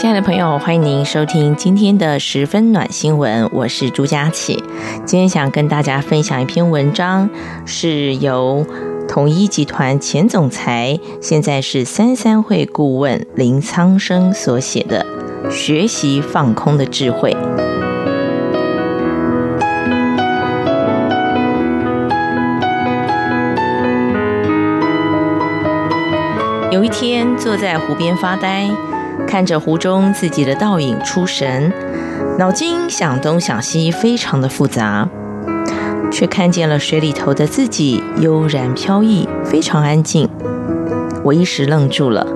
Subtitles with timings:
[0.00, 4.62] 亲爱的朋友，欢迎您收听今天的十分暖新闻，我是朱佳琪。
[5.04, 7.28] 今天想跟大家分享一篇文章，
[7.66, 8.64] 是由
[9.08, 15.04] 统一集团前总裁，现在是三三会顾问林苍生所写的
[15.50, 17.32] 《学习放空的智慧》。
[26.70, 28.70] 有一天，坐在湖边发呆。
[29.28, 31.70] 看着湖中自己的倒影出神，
[32.38, 35.06] 脑筋想东想西，非常的复杂，
[36.10, 40.26] 却看见了水里头的自己悠然飘逸，非常安静。
[41.22, 42.26] 我一时愣住了，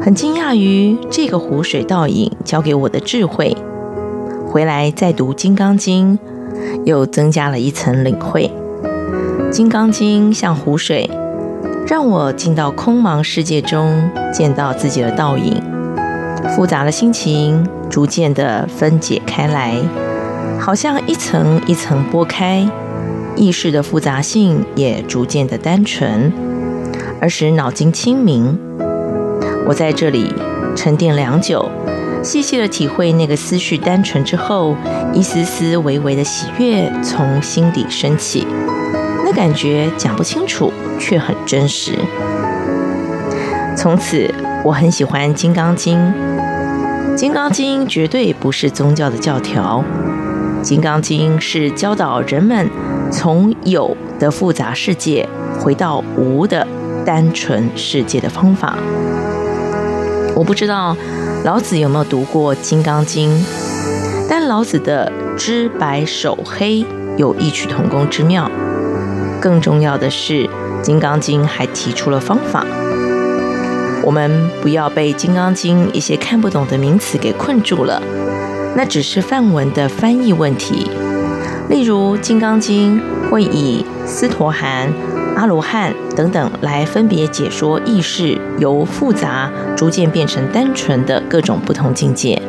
[0.00, 3.56] 很惊讶于这个湖水倒影教给我的智慧。
[4.46, 6.16] 回来再读《金刚经》，
[6.84, 8.52] 又增加了一层领会。
[9.50, 11.10] 《金刚经》像湖水，
[11.88, 15.60] 让我进到空茫世界中，见到自己的倒影。
[16.48, 19.74] 复杂的心情逐渐的分解开来，
[20.58, 22.66] 好像一层一层剥开，
[23.36, 26.32] 意识的复杂性也逐渐的单纯，
[27.20, 28.58] 而使脑筋清明。
[29.66, 30.34] 我在这里
[30.74, 31.70] 沉淀良久，
[32.22, 34.74] 细细的体会那个思绪单纯之后，
[35.12, 38.46] 一丝丝微微的喜悦从心底升起，
[39.24, 41.92] 那感觉讲不清楚，却很真实。
[43.76, 44.28] 从此，
[44.62, 45.96] 我很喜欢《金刚经》。
[47.14, 49.82] 《金刚经》绝对不是宗教的教条，
[50.62, 52.68] 《金刚经》是教导人们
[53.10, 55.26] 从有的复杂世界
[55.58, 56.66] 回到无的
[57.06, 58.76] 单纯世界的方法。
[60.36, 60.94] 我不知道
[61.42, 63.30] 老子有没有读过《金刚经》，
[64.28, 66.84] 但老子的知白守黑
[67.16, 68.50] 有异曲同工之妙。
[69.40, 70.44] 更重要的是，
[70.82, 72.66] 《金刚经》还提出了方法。
[74.04, 78.02] 我们不要被《金刚经》一些看不懂的名词给困住了，
[78.74, 80.90] 那只是范文的翻译问题。
[81.68, 83.00] 例如，《金刚经》
[83.30, 84.88] 会以斯陀含、
[85.36, 92.40] 阿罗汉等等来分别解说意识由复杂逐渐变成单纯的各种不同境界，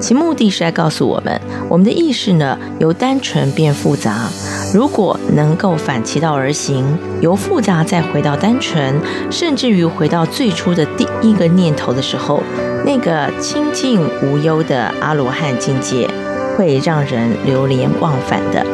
[0.00, 4.28] 其目的是来告诉我们，我们的意识呢由单纯变复杂。
[4.74, 6.84] 如果能够反其道而行，
[7.20, 8.94] 由复杂再回到单纯，
[9.30, 12.42] 甚至于回到最初的第一个念头的时候，
[12.84, 16.08] 那个清净无忧的阿罗汉境界，
[16.56, 18.64] 会让人流连忘返的。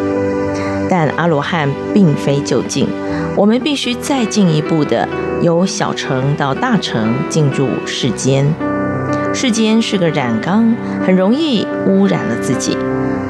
[0.90, 2.88] 但阿罗汉并非究竟，
[3.36, 5.08] 我们必须再进一步的，
[5.40, 8.52] 由小乘到大乘进入世间。
[9.34, 12.76] 世间是个染缸，很容易污染了自己。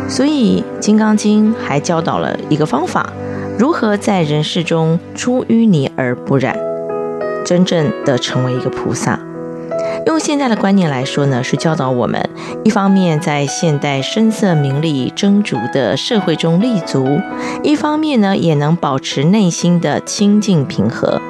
[0.09, 3.13] 所以，《金刚经》还教导了一个方法，
[3.59, 6.59] 如何在人世中出淤泥而不染，
[7.45, 9.19] 真正的成为一个菩萨。
[10.07, 12.29] 用现在的观念来说呢，是教导我们，
[12.65, 17.21] 一方面在现代声色名利争逐的社会中立足，
[17.63, 21.21] 一方面呢，也能保持内心的清净平和。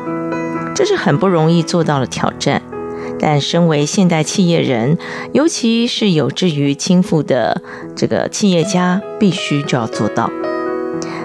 [0.75, 2.63] 这是很不容易做到的挑战。
[3.19, 4.99] 但身为现代企业人，
[5.33, 7.63] 尤其是有志于倾富的
[7.95, 10.31] 这个企业家，必须就要做到。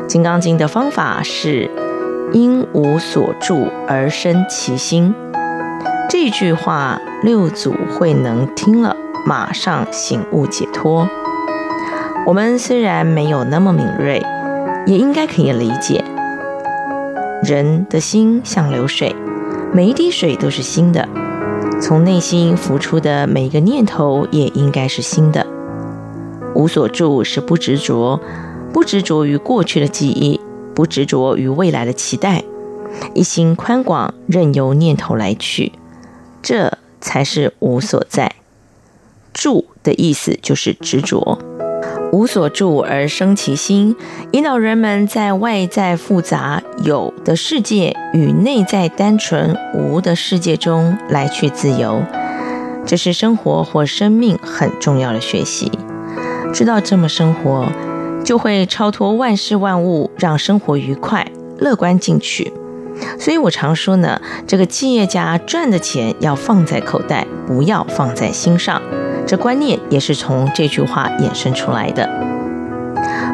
[0.07, 1.69] 《金刚经》的方法是
[2.33, 5.13] “应无所住而生其心”。
[6.09, 11.09] 这句话，六祖慧能听了，马上醒悟解脱。
[12.25, 14.23] 我们虽然没有那么敏锐，
[14.85, 16.03] 也应该可以理解。
[17.43, 19.15] 人的心像流水，
[19.73, 21.07] 每一滴水都是新的。
[21.79, 25.45] 从内心浮出的每一个念头也应该是新的。
[26.55, 28.19] 无所住是不执着，
[28.73, 30.39] 不执着于过去的记忆，
[30.73, 32.43] 不执着于未来的期待，
[33.13, 35.73] 一心宽广，任由念头来去，
[36.41, 38.35] 这才是无所在。
[39.31, 41.37] 住的意思就是执着。
[42.11, 43.95] 无所住而生其心，
[44.31, 52.01] 引导人们在外在复杂有的世界与内在单纯无的世界中来去自由，
[52.85, 55.71] 这是生活或生命很重要的学习。
[56.53, 57.67] 知道这么生活，
[58.23, 62.51] 就会超脱万事万物，让生活愉快、乐观进取。
[63.19, 68.81] 所以我常说呢，这个企业家赚的钱要放在口袋，不要放在心上。
[69.27, 72.09] 这观念也是从这句话衍生出来的。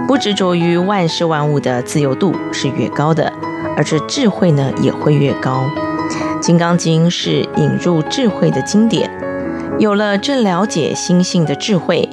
[0.08, 3.32] 不执着于万事万物的自由度是越高的，
[3.78, 5.66] 而这智慧呢也会越高。
[6.40, 9.10] 《金刚经》是引入智慧的经典，
[9.80, 12.10] 有了这了解心性的智慧，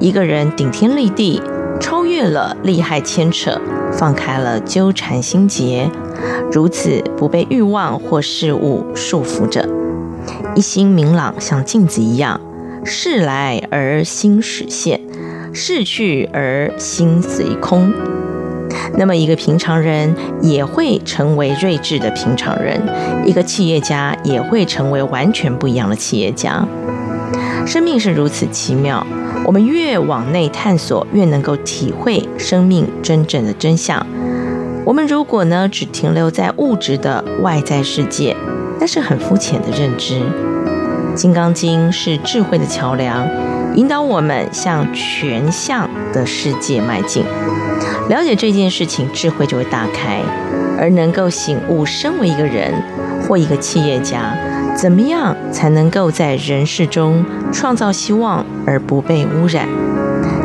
[0.00, 1.40] 一个人顶天立地，
[1.78, 3.60] 超越了利害牵扯，
[3.92, 5.88] 放开了纠缠心结，
[6.50, 9.68] 如此不被欲望或事物束缚着，
[10.56, 12.40] 一心明朗，像镜子一样，
[12.84, 15.00] 事来而心始现，
[15.52, 17.92] 事去而心随空。
[18.96, 22.80] 那么，一个平常人也会成为睿智的平常人，
[23.24, 26.66] 一个企业家也会成为完全不一样的企业家。
[27.66, 29.06] 生命是如此奇妙，
[29.44, 34.06] 我们越往内探索，越能够体会生命真正的真相。
[34.84, 38.34] 我们如果呢，只停留在物质的外在世界，
[38.80, 40.14] 那是很肤浅的认知。
[41.18, 43.28] 《金刚经》是智慧的桥梁，
[43.74, 47.24] 引导我们向全向的世界迈进。
[48.08, 50.20] 了解这件事情，智慧就会大开，
[50.78, 52.72] 而能够醒悟，身为一个人
[53.26, 54.32] 或一个企业家，
[54.76, 59.66] 怎么样才能够在人世中创造希望而不被污染？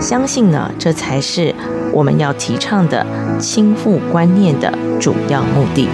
[0.02, 1.54] 相信呢，这才是
[1.92, 3.06] 我们要提倡的
[3.38, 5.88] 轻富观念的主要目的。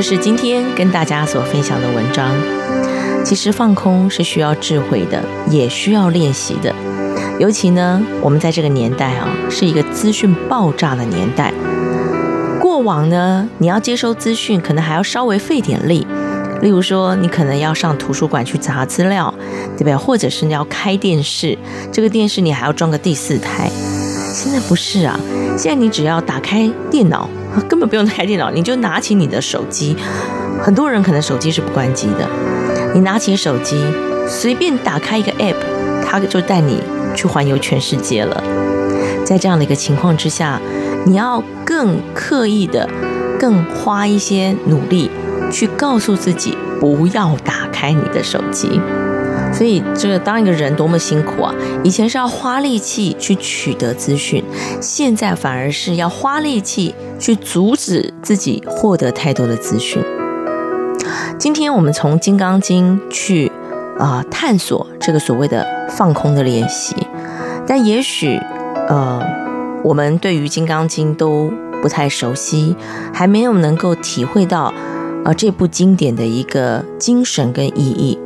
[0.00, 2.34] 这是今天跟大家所分享的文章。
[3.22, 6.74] 其实放空是需要智慧的，也需要练习的。
[7.38, 11.52] 尤其呢，我们在这个年代啊，是一个资讯爆炸的年代。
[12.58, 16.06] 过往呢，你要接收资讯，可能还要稍微费点力。
[16.62, 19.34] 例如说，你可能要上图书馆去查资料，
[19.76, 19.94] 对不对？
[19.94, 21.58] 或者是你要开电视，
[21.92, 23.70] 这个电视你还要装个第四台。
[24.32, 25.18] 现在不是啊，
[25.56, 27.28] 现在你只要打开电脑。
[27.68, 29.96] 根本不用开电脑，你就拿起你的手机。
[30.62, 32.28] 很多人可能手机是不关机的，
[32.94, 33.76] 你拿起手机，
[34.28, 35.56] 随便打开一个 app，
[36.06, 36.80] 它就带你
[37.12, 38.40] 去环游全世界了。
[39.24, 40.60] 在这样的一个情况之下，
[41.04, 42.88] 你要更刻意的，
[43.36, 45.10] 更花一些努力，
[45.50, 48.80] 去告诉自己不要打开你的手机。
[49.60, 51.54] 所以，这个当一个人多么辛苦啊！
[51.84, 54.42] 以前是要花力气去取得资讯，
[54.80, 60.02] 现在反而是要花力气去阻止自己获得太多的资讯。
[61.38, 63.52] 今天我们从《金刚经》去
[63.98, 66.96] 啊、探索这个所谓的放空的练习，
[67.66, 68.40] 但也许
[68.88, 69.22] 呃
[69.84, 71.52] 我们对于《金刚经》都
[71.82, 72.74] 不太熟悉，
[73.12, 74.74] 还没有能够体会到啊、
[75.26, 78.18] 呃、这部经典的一个精神跟意义。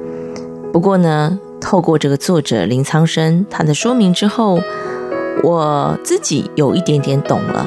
[0.75, 4.59] 不过呢，透过这个作者林苍生他的说明之后，
[5.44, 7.65] 我自己有一点点懂了。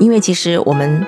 [0.00, 1.06] 因为其实我们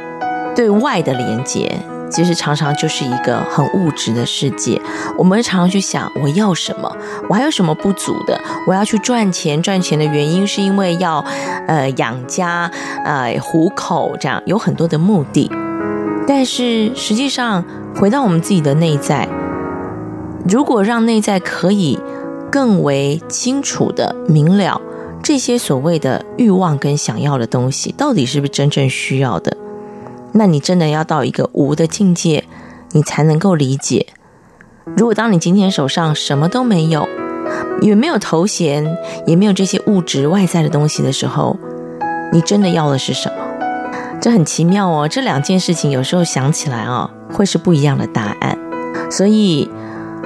[0.54, 1.76] 对外的连接，
[2.08, 4.80] 其实常常就是一个很物质的世界。
[5.18, 6.96] 我们常常去想，我要什么？
[7.28, 8.40] 我还有什么不足的？
[8.68, 11.18] 我要去赚钱，赚钱的原因是因为要
[11.66, 12.70] 呃养家，
[13.04, 15.50] 呃糊口，这样有很多的目的。
[16.24, 17.64] 但是实际上，
[17.96, 19.28] 回到我们自己的内在。
[20.48, 21.98] 如果让内在可以
[22.50, 24.80] 更为清楚的明了
[25.22, 29.56] 这些所谓的欲望跟想要的东西到底是不是真正需要的，
[30.32, 32.44] 那你真的要到一个无的境界，
[32.92, 34.06] 你才能够理解。
[34.96, 37.06] 如果当你今天手上什么都没有，
[37.82, 41.56] 也没有头衔，也没有这些物质外在的东西的时候，
[42.32, 43.34] 你真的要的是什么？
[44.20, 48.58] 这很奇妙哦，这两件事情有时候想起来啊，会是不一样的答案。
[49.10, 49.68] 所以。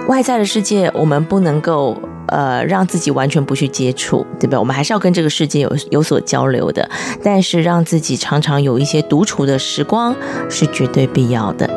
[0.06, 1.96] 外在的世界，我们不能够
[2.28, 4.58] 呃让自己完全不去接触，对不对？
[4.58, 6.88] 我们还是要跟这个世界有有所交流的。
[7.22, 10.14] 但是让自己常常有一些独处的时光
[10.50, 11.68] 是绝对必要的。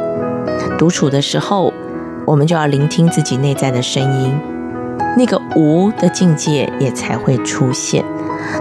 [0.77, 1.73] 独处的时候，
[2.25, 4.37] 我们就要聆听自己内在的声音，
[5.17, 8.03] 那个无的境界也才会出现。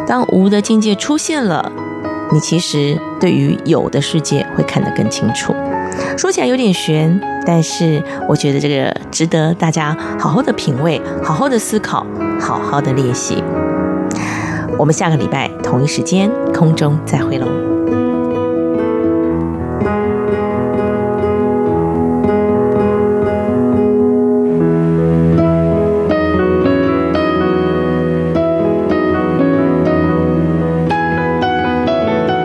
[0.06, 1.73] 当无的境界出现了，
[2.32, 5.52] 你其实对于有的世界会看得更清楚。
[6.17, 12.07] 说起来有点悬，但是我觉得这个值得大家好好的品味、好好的思考、
[12.41, 13.43] 好好的练习。
[14.79, 17.75] 我们下个礼拜同一时间空中再会喽。